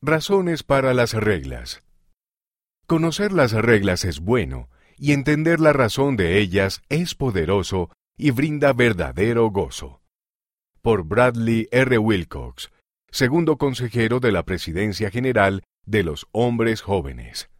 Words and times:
Razones 0.00 0.62
para 0.62 0.94
las 0.94 1.12
reglas. 1.12 1.82
Conocer 2.86 3.32
las 3.32 3.50
reglas 3.50 4.04
es 4.04 4.20
bueno, 4.20 4.68
y 4.96 5.10
entender 5.10 5.58
la 5.58 5.72
razón 5.72 6.16
de 6.16 6.38
ellas 6.38 6.82
es 6.88 7.16
poderoso 7.16 7.90
y 8.16 8.30
brinda 8.30 8.72
verdadero 8.72 9.50
gozo. 9.50 10.00
Por 10.82 11.02
Bradley 11.02 11.66
R. 11.72 11.98
Wilcox, 11.98 12.70
segundo 13.10 13.58
consejero 13.58 14.20
de 14.20 14.30
la 14.30 14.44
Presidencia 14.44 15.10
General 15.10 15.64
de 15.84 16.04
los 16.04 16.28
Hombres 16.30 16.80
Jóvenes. 16.80 17.50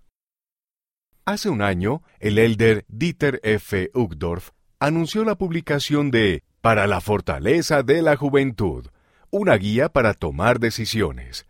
Hace 1.25 1.49
un 1.49 1.61
año, 1.61 2.05
el 2.21 2.39
elder 2.39 2.85
Dieter 2.87 3.41
F. 3.43 3.91
Uchtdorf 3.95 4.51
anunció 4.79 5.25
la 5.25 5.37
publicación 5.37 6.13
de 6.13 6.45
Para 6.61 6.87
la 6.87 7.01
Fortaleza 7.01 7.83
de 7.83 8.01
la 8.01 8.15
Juventud, 8.15 8.87
una 9.33 9.57
guía 9.57 9.89
para 9.89 10.15
tomar 10.15 10.61
decisiones. 10.61 11.48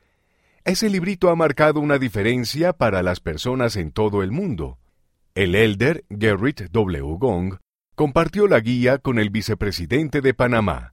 Ese 0.69 0.91
librito 0.91 1.31
ha 1.31 1.35
marcado 1.35 1.81
una 1.81 1.99
diferencia 1.99 2.75
para 2.75 3.03
las 3.03 3.21
personas 3.21 3.75
en 3.77 3.91
todo 3.91 4.23
el 4.23 4.33
mundo. 4.33 4.79
El 5.35 5.55
elder 5.55 6.05
Gerrit 6.11 6.61
W. 6.71 7.17
Gong 7.19 7.57
compartió 7.95 8.47
la 8.47 8.61
guía 8.61 8.99
con 8.99 9.19
el 9.19 9.31
vicepresidente 9.31 10.21
de 10.21 10.35
Panamá. 10.35 10.93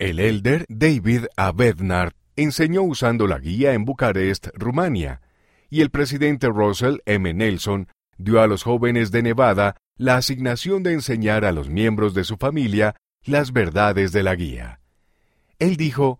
El 0.00 0.18
elder 0.18 0.66
David 0.68 1.26
A. 1.36 1.52
Bednar 1.52 2.14
enseñó 2.34 2.82
usando 2.82 3.28
la 3.28 3.38
guía 3.38 3.74
en 3.74 3.84
Bucarest, 3.84 4.48
Rumania, 4.54 5.20
y 5.70 5.82
el 5.82 5.90
presidente 5.90 6.48
Russell 6.48 6.96
M. 7.06 7.32
Nelson 7.32 7.86
dio 8.18 8.40
a 8.40 8.48
los 8.48 8.64
jóvenes 8.64 9.12
de 9.12 9.22
Nevada 9.22 9.76
la 9.96 10.16
asignación 10.16 10.82
de 10.82 10.94
enseñar 10.94 11.44
a 11.44 11.52
los 11.52 11.68
miembros 11.68 12.12
de 12.14 12.24
su 12.24 12.38
familia 12.38 12.96
las 13.24 13.52
verdades 13.52 14.10
de 14.10 14.24
la 14.24 14.34
guía. 14.34 14.80
Él 15.60 15.76
dijo, 15.76 16.18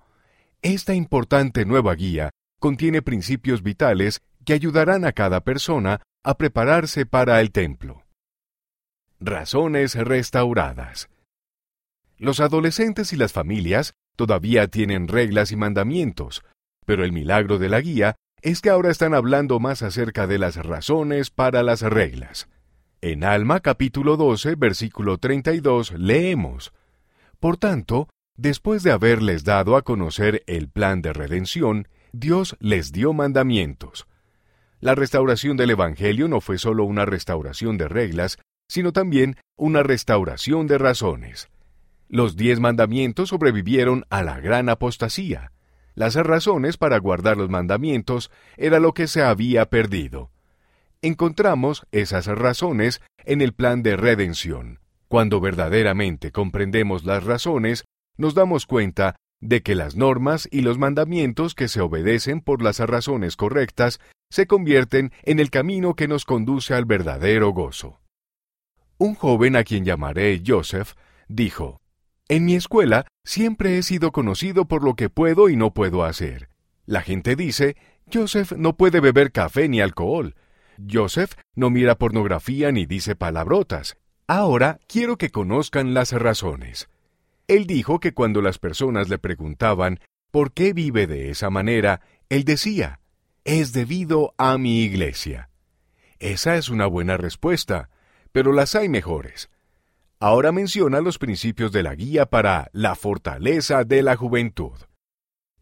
Esta 0.62 0.94
importante 0.94 1.64
nueva 1.64 1.96
guía 1.96 2.30
contiene 2.62 3.02
principios 3.02 3.64
vitales 3.64 4.22
que 4.46 4.52
ayudarán 4.52 5.04
a 5.04 5.12
cada 5.12 5.40
persona 5.40 6.00
a 6.22 6.38
prepararse 6.38 7.04
para 7.04 7.40
el 7.40 7.50
templo. 7.50 8.04
Razones 9.18 9.96
restauradas. 9.96 11.10
Los 12.18 12.38
adolescentes 12.38 13.12
y 13.12 13.16
las 13.16 13.32
familias 13.32 13.94
todavía 14.14 14.68
tienen 14.68 15.08
reglas 15.08 15.50
y 15.50 15.56
mandamientos, 15.56 16.44
pero 16.86 17.04
el 17.04 17.10
milagro 17.10 17.58
de 17.58 17.68
la 17.68 17.80
guía 17.80 18.14
es 18.42 18.60
que 18.60 18.70
ahora 18.70 18.92
están 18.92 19.12
hablando 19.12 19.58
más 19.58 19.82
acerca 19.82 20.28
de 20.28 20.38
las 20.38 20.54
razones 20.54 21.30
para 21.30 21.64
las 21.64 21.82
reglas. 21.82 22.48
En 23.00 23.24
Alma 23.24 23.58
capítulo 23.58 24.16
12, 24.16 24.54
versículo 24.54 25.18
32 25.18 25.94
leemos, 25.98 26.72
Por 27.40 27.56
tanto, 27.56 28.08
después 28.36 28.84
de 28.84 28.92
haberles 28.92 29.42
dado 29.42 29.74
a 29.74 29.82
conocer 29.82 30.44
el 30.46 30.68
plan 30.68 31.02
de 31.02 31.12
redención, 31.12 31.88
Dios 32.12 32.56
les 32.60 32.92
dio 32.92 33.12
mandamientos. 33.12 34.06
La 34.80 34.94
restauración 34.94 35.56
del 35.56 35.70
Evangelio 35.70 36.28
no 36.28 36.40
fue 36.40 36.58
solo 36.58 36.84
una 36.84 37.04
restauración 37.04 37.78
de 37.78 37.88
reglas, 37.88 38.38
sino 38.68 38.92
también 38.92 39.36
una 39.56 39.82
restauración 39.82 40.66
de 40.66 40.78
razones. 40.78 41.48
Los 42.08 42.36
diez 42.36 42.60
mandamientos 42.60 43.30
sobrevivieron 43.30 44.04
a 44.10 44.22
la 44.22 44.40
gran 44.40 44.68
apostasía. 44.68 45.52
Las 45.94 46.14
razones 46.14 46.76
para 46.76 46.98
guardar 46.98 47.36
los 47.36 47.50
mandamientos 47.50 48.30
era 48.56 48.80
lo 48.80 48.92
que 48.94 49.06
se 49.06 49.22
había 49.22 49.66
perdido 49.66 50.30
encontramos 51.02 51.84
esas 51.90 52.26
razones 52.26 53.02
en 53.24 53.42
el 53.42 53.52
plan 53.52 53.82
de 53.82 53.96
redención. 53.96 54.78
Cuando 55.08 55.40
verdaderamente 55.40 56.30
comprendemos 56.30 57.04
las 57.04 57.24
razones, 57.24 57.84
nos 58.16 58.34
damos 58.34 58.66
cuenta 58.66 59.16
de 59.42 59.62
que 59.62 59.74
las 59.74 59.96
normas 59.96 60.48
y 60.50 60.62
los 60.62 60.78
mandamientos 60.78 61.54
que 61.54 61.68
se 61.68 61.82
obedecen 61.82 62.40
por 62.40 62.62
las 62.62 62.78
razones 62.78 63.36
correctas 63.36 64.00
se 64.30 64.46
convierten 64.46 65.12
en 65.24 65.40
el 65.40 65.50
camino 65.50 65.94
que 65.94 66.08
nos 66.08 66.24
conduce 66.24 66.72
al 66.72 66.86
verdadero 66.86 67.50
gozo. 67.50 68.00
Un 68.96 69.14
joven 69.14 69.56
a 69.56 69.64
quien 69.64 69.84
llamaré 69.84 70.42
Joseph 70.46 70.94
dijo, 71.28 71.80
En 72.28 72.46
mi 72.46 72.54
escuela 72.54 73.06
siempre 73.24 73.76
he 73.76 73.82
sido 73.82 74.12
conocido 74.12 74.66
por 74.66 74.82
lo 74.82 74.94
que 74.94 75.10
puedo 75.10 75.50
y 75.50 75.56
no 75.56 75.74
puedo 75.74 76.04
hacer. 76.04 76.48
La 76.86 77.02
gente 77.02 77.36
dice, 77.36 77.76
Joseph 78.10 78.52
no 78.52 78.76
puede 78.76 79.00
beber 79.00 79.32
café 79.32 79.68
ni 79.68 79.80
alcohol, 79.80 80.34
Joseph 80.90 81.34
no 81.54 81.70
mira 81.70 81.96
pornografía 81.96 82.72
ni 82.72 82.86
dice 82.86 83.16
palabrotas. 83.16 83.96
Ahora 84.26 84.78
quiero 84.86 85.18
que 85.18 85.30
conozcan 85.30 85.94
las 85.94 86.12
razones. 86.12 86.88
Él 87.52 87.66
dijo 87.66 88.00
que 88.00 88.14
cuando 88.14 88.40
las 88.40 88.58
personas 88.58 89.10
le 89.10 89.18
preguntaban 89.18 90.00
¿por 90.30 90.54
qué 90.54 90.72
vive 90.72 91.06
de 91.06 91.28
esa 91.28 91.50
manera? 91.50 92.00
Él 92.30 92.44
decía, 92.44 93.00
es 93.44 93.74
debido 93.74 94.34
a 94.38 94.56
mi 94.56 94.80
iglesia. 94.84 95.50
Esa 96.18 96.56
es 96.56 96.70
una 96.70 96.86
buena 96.86 97.18
respuesta, 97.18 97.90
pero 98.32 98.54
las 98.54 98.74
hay 98.74 98.88
mejores. 98.88 99.50
Ahora 100.18 100.50
menciona 100.50 101.02
los 101.02 101.18
principios 101.18 101.72
de 101.72 101.82
la 101.82 101.94
guía 101.94 102.24
para 102.24 102.70
la 102.72 102.94
fortaleza 102.94 103.84
de 103.84 104.02
la 104.02 104.16
juventud. 104.16 104.78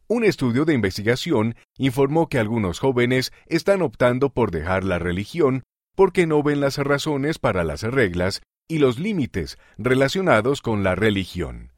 Un 0.07 0.23
estudio 0.23 0.65
de 0.65 0.75
investigación 0.75 1.57
informó 1.77 2.29
que 2.29 2.39
algunos 2.39 2.79
jóvenes 2.79 3.33
están 3.47 3.83
optando 3.83 4.33
por 4.33 4.53
dejar 4.53 4.85
la 4.85 5.01
religión 5.01 5.65
porque 5.97 6.29
no 6.29 6.45
ven 6.45 6.61
las 6.61 6.79
razones 6.79 7.41
para 7.41 7.65
las 7.65 7.83
reglas 7.83 8.43
y 8.69 8.79
los 8.79 9.01
límites 9.01 9.59
relacionados 9.77 10.63
con 10.63 10.85
la 10.85 10.95
religión. 10.95 11.70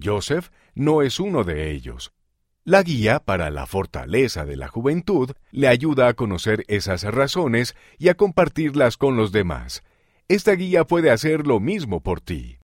Joseph 0.00 0.50
no 0.74 1.02
es 1.02 1.20
uno 1.20 1.44
de 1.44 1.70
ellos. 1.70 2.12
La 2.64 2.82
guía 2.82 3.18
para 3.18 3.50
la 3.50 3.66
fortaleza 3.66 4.44
de 4.44 4.56
la 4.56 4.68
juventud 4.68 5.32
le 5.50 5.66
ayuda 5.66 6.06
a 6.06 6.14
conocer 6.14 6.64
esas 6.68 7.02
razones 7.02 7.74
y 7.98 8.08
a 8.08 8.14
compartirlas 8.14 8.96
con 8.96 9.16
los 9.16 9.32
demás. 9.32 9.82
Esta 10.28 10.52
guía 10.52 10.84
puede 10.84 11.10
hacer 11.10 11.46
lo 11.46 11.58
mismo 11.58 12.02
por 12.02 12.20
ti. 12.20 12.60